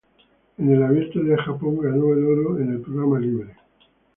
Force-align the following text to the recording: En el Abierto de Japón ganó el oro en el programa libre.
En 0.57 0.67
el 0.73 0.81
Abierto 0.81 1.21
de 1.23 1.37
Japón 1.37 1.79
ganó 1.79 2.11
el 2.13 2.25
oro 2.25 2.57
en 2.57 2.71
el 2.71 2.81
programa 2.81 3.19
libre. 3.19 3.51